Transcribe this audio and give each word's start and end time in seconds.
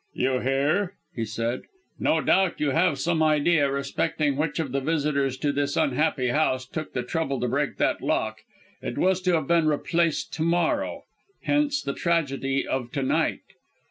"You 0.15 0.39
hear?" 0.39 0.95
he 1.15 1.25
said. 1.25 1.61
"No 1.99 2.21
doubt 2.21 2.59
you 2.59 2.71
have 2.71 2.97
some 2.97 3.21
idea 3.21 3.69
respecting 3.71 4.35
which 4.35 4.57
of 4.59 4.71
the 4.71 4.79
visitors 4.81 5.37
to 5.37 5.51
this 5.51 5.77
unhappy 5.77 6.29
house 6.29 6.65
took 6.65 6.93
the 6.93 7.03
trouble 7.03 7.39
to 7.39 7.47
break 7.47 7.77
that 7.77 8.01
lock? 8.01 8.39
It 8.81 8.97
was 8.97 9.21
to 9.21 9.33
have 9.33 9.45
been 9.45 9.67
replaced 9.67 10.33
to 10.33 10.41
morrow; 10.41 11.03
hence 11.43 11.83
the 11.83 11.93
tragedy 11.93 12.67
of 12.67 12.91
to 12.93 13.03
night." 13.03 13.41